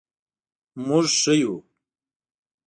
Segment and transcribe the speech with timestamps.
[0.85, 1.55] مونږ ښه یو